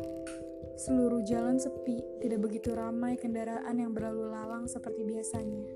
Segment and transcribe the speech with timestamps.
[0.79, 5.67] Seluruh jalan sepi, tidak begitu ramai kendaraan yang berlalu lalang seperti biasanya.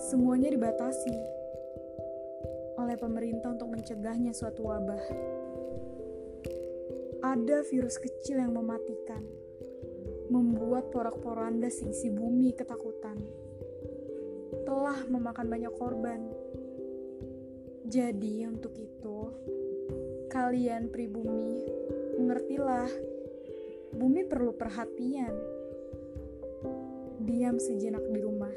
[0.00, 1.12] Semuanya dibatasi
[2.80, 5.04] oleh pemerintah untuk mencegahnya suatu wabah.
[7.28, 9.20] Ada virus kecil yang mematikan,
[10.32, 13.20] membuat porak-poranda seisi bumi ketakutan.
[14.64, 16.24] Telah memakan banyak korban.
[17.84, 19.18] Jadi untuk itu,
[20.32, 21.68] kalian pribumi,
[22.16, 22.88] mengertilah
[23.94, 25.30] Bumi perlu perhatian.
[27.22, 28.50] Diam sejenak di rumah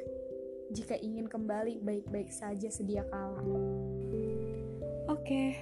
[0.74, 3.46] jika ingin kembali baik-baik saja sedia kala.
[5.14, 5.54] Oke,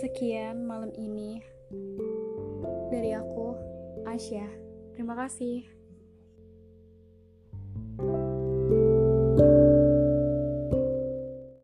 [0.00, 1.44] sekian malam ini
[2.88, 3.52] dari aku,
[4.08, 4.48] Asya.
[4.96, 5.79] Terima kasih.